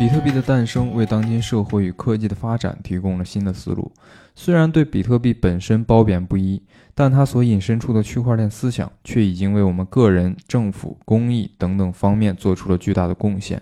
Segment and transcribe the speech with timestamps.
[0.00, 3.92] 比特币的诞生为当今社会与科技的发展提供了新的思路。
[4.34, 6.62] 虽然对比特币本身褒贬不一，
[6.94, 13.60] 但它所引申出的区块链思想却已经为我们个人、政府、公益等等方面做出了巨大的贡献。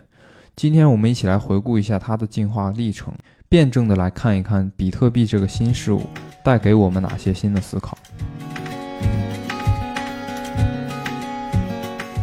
[0.54, 3.12] 今天我们一起来回顾一下它的进化历程，
[3.48, 6.02] 辩证的来看一看比特币这个新事物
[6.44, 7.98] 带给我们哪些新的思考。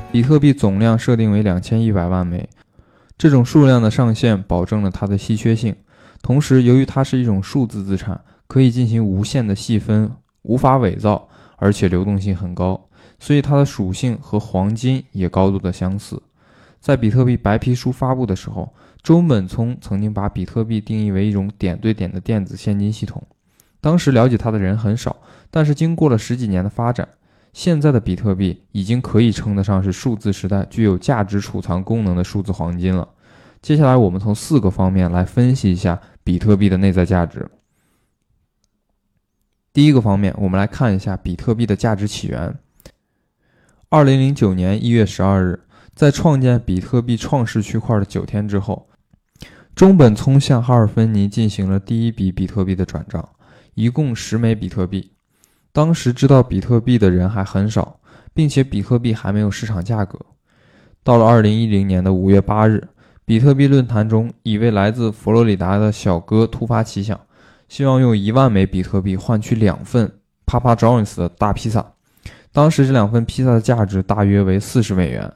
[0.10, 2.48] 比特币总量设定为两千一百万枚。
[3.18, 5.76] 这种数量的上限保证了它的稀缺性，
[6.22, 16.22] 同时由于它是一种数字资产，可以进行无限的细分，无法伪造，而且流动性很高，所以它的属性和黄金也高度的相似。
[16.82, 23.24] 在比特币白皮书发布的时候，中本聪曾经把比特币定义为一种点对点的电子现金系统。
[23.80, 25.16] 当时了解它的人很少，
[25.50, 27.08] 但是经过了十几年的发展。
[27.56, 33.08] 现在的比特币已经可以称得上是数字时代具有价值储藏功能的数字黄金了。
[33.62, 37.50] 接下来，我们从四个方面来分析一下比特币的内在价值。
[39.72, 42.60] 第一个方面，我们来看一下比特币的价值起源。
[43.88, 45.62] 二零零九年一月十二日，
[45.96, 48.90] 在创建比特币创世区块的九天之后，
[49.74, 53.30] 中本聪向哈尔芬尼进行了第一笔比特币的转账，
[53.76, 55.14] 一共十枚比特币。
[55.76, 58.00] 当时知道比特币的人还很少，
[58.34, 60.18] 并且比特币还没有市场价格。
[61.04, 62.82] 到了二零一零年的五月八日，
[63.26, 67.20] 比特币论坛中，一位来自佛罗里达的小哥突发奇想，
[67.68, 70.10] 希望用一万枚比特币换取两份
[70.46, 71.86] Papa John's 的大披萨。
[72.54, 75.30] 当时这两份披萨的价值大约为四十美元。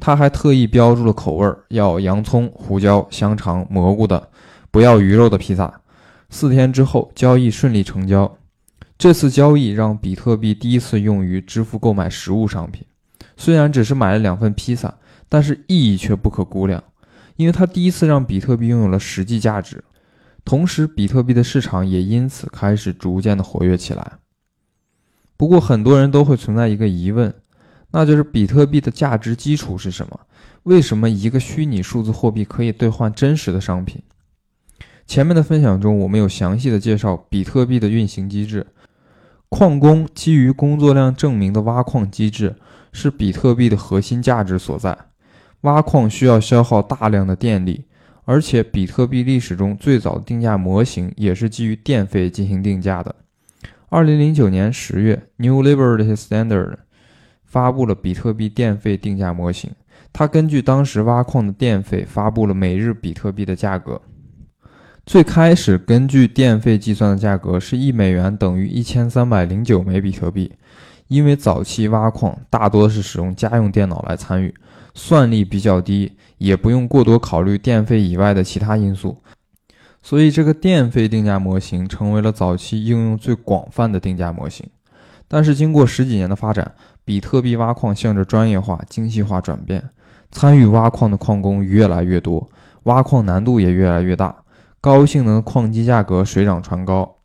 [0.00, 4.30] 他还特意标注了口味儿，要洋葱、胡椒、香肠、蘑菇的，
[4.70, 5.82] 不要鱼肉的披萨。
[6.30, 8.34] 四天之后，交易顺利成交。
[8.96, 12.86] 这次交易让比特币第一次用于支付购买实物商品，
[13.36, 14.94] 虽然只是买了两份披萨，
[15.28, 16.82] 但是意义却不可估量，
[17.36, 19.82] 因为它第一次让比特币拥有了实际价值，
[20.44, 24.12] 同时比特币的市场也因此开始逐渐的活跃起来。
[25.36, 27.34] 不过很多人都会存在一个疑问，
[27.90, 30.20] 那就是比特币的价值基础是什么？
[30.62, 34.00] 为什么一个虚拟数字货币可以兑换真实的商品？
[35.06, 38.64] 前面的分享中，我们有详细的介绍比特币的运行机制。
[39.56, 42.56] 矿工基于工作量证明的挖矿机制
[42.90, 44.98] 是比特币的核心价值所在。
[45.60, 47.84] 挖矿需要消耗大量的电力，
[48.24, 53.14] 而且比特币历史中最早的定价模型也是基于电费进行定价的。
[53.90, 56.78] 二零零九年十月，New Liberty Standard
[57.44, 59.70] 发布了比特币电费定价模型，
[60.12, 64.02] 它根据当时挖矿的电费发布了每日比特币的价格。
[65.06, 70.50] 最开始根据电费计算的价格是一美元等于一千三百零九枚比特币，
[71.08, 74.54] 因为早期挖矿大多是使用家用电脑来参与，
[74.94, 79.18] 算力比较低，也不用过多考虑电费以外的其他因素，
[80.02, 84.66] 所以这个电费定价模型成为了早期应用最广泛的定价模型。
[85.28, 86.72] 但是经过十几年的发展，
[87.04, 89.90] 比特币挖矿向着专业化、精细化转变，
[90.30, 92.48] 参与挖矿的矿工越来越多，
[92.84, 94.34] 挖矿难度也越来越大。
[94.84, 97.16] 高性能矿机价格水涨船高，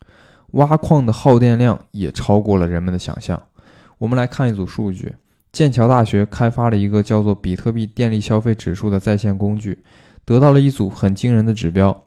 [0.52, 3.38] 挖矿的耗电量也超过了人们的想象。
[3.98, 5.14] 我们来看一组数据：
[5.52, 9.84] 剑桥大学开发了一个叫做“比特币电力消费指数”的在线工具，
[10.24, 12.04] 得到了一组很惊人的指标。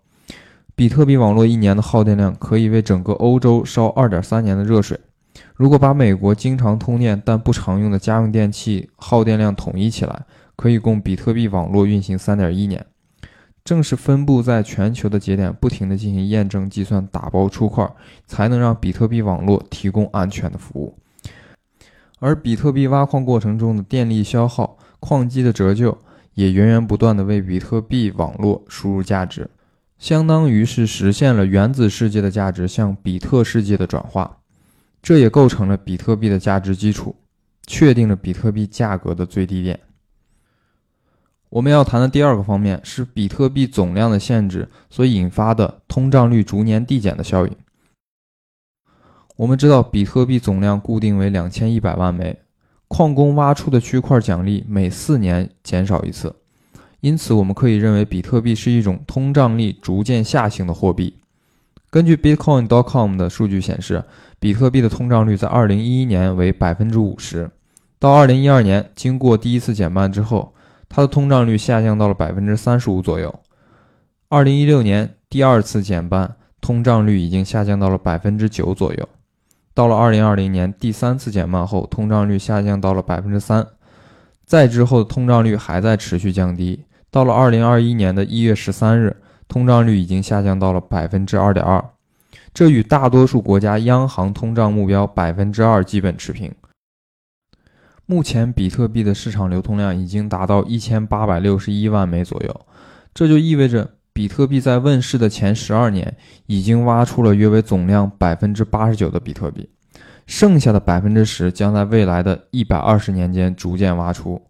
[0.73, 4.99] 比特币网络一年的耗电量可以为整个欧洲烧二点三年的热水。
[5.53, 10.23] 如果把美国经常通电但不常用的家用电器耗电量统一起来，
[10.55, 12.83] 可以供比特币网络运行三点一年。
[13.63, 17.89] 正是分布在全球的节点不停地进行验证、计算、打包出块，
[18.25, 20.97] 才能让比特币网络提供安全的服务。
[22.19, 25.97] 而比特币挖矿过程中的电力消耗、矿机的折旧，
[26.33, 29.49] 也源源不断地为比特币网络输入价值，
[29.97, 34.39] 相当于是实现了原子世界的价值向比特世界的转化。
[35.01, 37.15] 这也构成了比特币的价值基础，
[37.67, 39.79] 确定了比特币价格的最低点。
[41.53, 47.55] 我们要谈的第二个方面是比特币总量的限制所引发的通胀率逐年递减的效应。
[49.35, 52.39] 我们知道，比特币总量固定为两千一百万枚，
[52.87, 56.35] 矿工挖出的区块奖励每四年减少一次，
[57.01, 61.17] 因此我们可以认为比特币是一种通胀率逐渐下行的货币。
[61.91, 64.03] 根据 Bitcoin.com 的数据显示，
[64.39, 67.51] 比特币的通胀率在二零一一年为百分之五十，
[67.99, 70.51] 到二零一二年，经过第一次减半之后。
[70.95, 73.33] 它的通胀率下降到了百分之三十五左右。
[74.29, 79.09] 二零一六年第二次减半，通胀率已经下降到了百分之九左右。
[79.73, 83.65] 到了二零二零年第三次减半后，通胀率下降到了百分之三。
[84.45, 89.17] 再之后的通胀率还在持续降低，到了二零二一年的一月十三日，
[89.47, 91.83] 通胀率已经下降到了百分之二点二，
[92.53, 96.53] 这与大多数国家央行通胀目标百分之二基本持平。
[98.05, 102.61] 目前，比特币的市场流通量已经达到一千八百六十一万枚左右，
[103.13, 106.15] 这就意味着比特币在问世的前十二年
[106.45, 109.69] 已经挖出了约为总量百分之八十九的比特币。
[110.25, 114.41] 剩下的百分之十将在未来的一百二十年间逐渐挖出。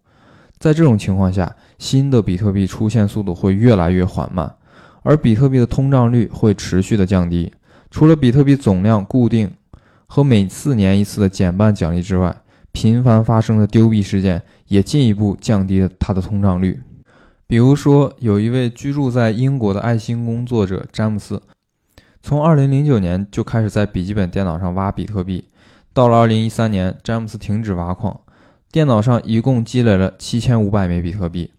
[0.58, 4.54] 在这种情况下，新的比特币出现速度会越来越缓慢，
[5.02, 7.52] 而比特币的通胀率会持续的降低。
[7.90, 9.50] 除了比特币总量固定
[10.06, 12.34] 和每四年一次的减半奖励之外，
[12.74, 16.82] 频繁发生的丢币事件也进一步降低了它的通胀率。
[17.46, 21.40] 比如说，有一位居住在英国的爱心工作者詹姆斯，
[22.20, 25.44] 从2009年就开始在笔记本电脑上挖比特币。
[25.92, 28.20] 到了二零一三年，詹姆斯停止挖矿，
[28.72, 31.52] 电脑上一共积累了七千五百枚比特币。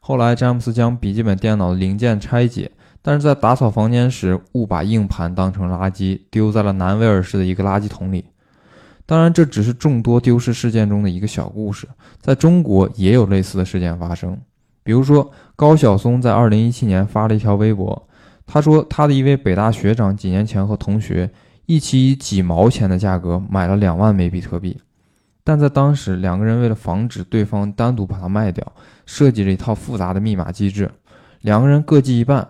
[0.00, 8.26] 后来，詹姆斯将笔记本电脑的零件拆解，但是在打扫房间时误把硬盘当成垃圾丢在了南威尔士的一个垃圾桶里。
[9.08, 11.88] 当然，这只是众多丢失事件中的一个小故事，
[12.20, 14.38] 在中国也有类似的事件发生。
[14.82, 18.06] 比如说，高晓松在二零一七年发了一条微博，
[18.46, 21.30] 他说他的一位北大学长几年前和同学。
[21.70, 24.74] 一起以几毛钱的价格买了两万枚比特币，
[25.44, 28.66] 但在当时，两个人为了防止对方单独把它卖掉，
[29.04, 30.90] 设计了一套复杂的密码机制，
[31.42, 32.48] 两个人各记一半，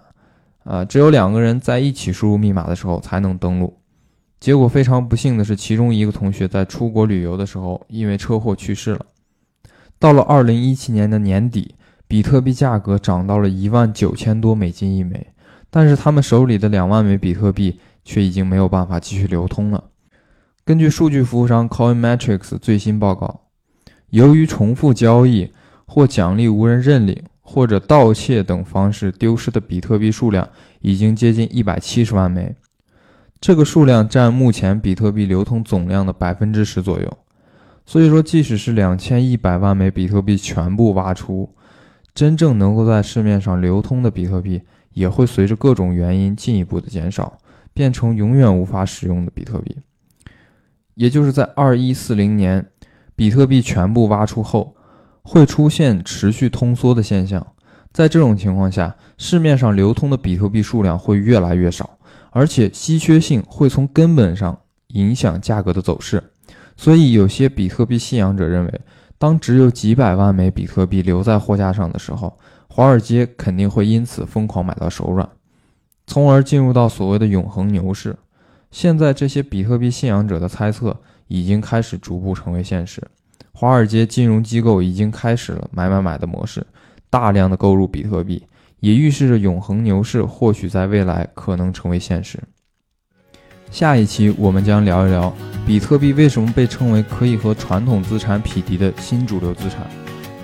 [0.63, 3.77] 啊，只有两个人在一起输入密码的时候才能登录。
[4.41, 9.07] 结果非常不幸的是，其中一个同学在出国旅游的时候因为车祸去世了。
[9.99, 11.75] 到了二零一七年的年底，
[12.07, 15.27] 比特币价格涨到了一万九千多美金一枚，
[15.71, 17.79] 但是他们手里的两万枚比特币。
[18.05, 19.85] 却已经没有办法继续流通了。
[20.65, 23.43] 根据数据服务商 Coinmetrics 最新报告，
[24.09, 25.53] 由于重复交易
[25.85, 30.49] 或奖励无人认领或者盗窃等方式丢失的比特币数量
[30.81, 32.57] 已经接近一百七十万枚，
[33.41, 37.19] 这个数量占目前比特币流通总量的百分之十左右。
[37.87, 41.55] 所以说，即使是两千一百万枚比特币全部挖出，
[42.15, 44.63] 真正能够在市面上流通的比特币
[44.93, 47.39] 也会随着各种原因进一步的减少。
[47.75, 49.77] 变成永远无法使用的比特币，
[50.95, 52.67] 也就是在二一四零年，
[53.15, 54.75] 比特币全部挖出后，
[55.23, 57.47] 会出现持续通缩的现象。
[57.93, 61.98] 在这种情况下，市面上流通的比特币数量会越来越少，
[62.39, 64.57] 而且稀缺性会从根本上
[64.89, 66.23] 影响价格的走势。
[66.77, 68.81] 所以，有些比特币信仰者认为，
[69.19, 72.39] 当只有几百万枚比特币留在货架上的时候，
[72.69, 75.29] 华尔街肯定会因此疯狂买到手软。
[76.07, 78.15] 从而进入到所谓的永恒牛市。
[78.71, 80.97] 现在这些比特币信仰者的猜测
[81.27, 83.03] 已经开始逐步成为现实。
[83.51, 86.65] 华尔街金融机构已经开始了买买买的模式，
[87.11, 88.47] 大量的购入比特币，
[88.81, 92.39] 也预示着永恒牛市或许在未来可能成为现实。
[93.71, 95.35] 下一期我们将聊一聊
[95.67, 99.87] 比特币为什么被称为可以和传统资产匹敌的新主流资产，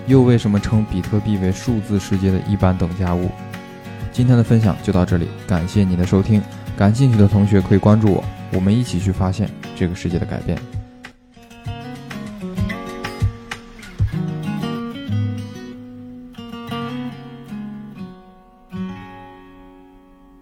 [0.07, 3.31] 又为什么称比特币为数字世界的一般等价物。
[4.13, 6.43] 今天的分享就到这里，感谢你的收听。
[6.77, 10.59] 感兴趣的同学可以关注我，我们一起去发现这个世界的改变。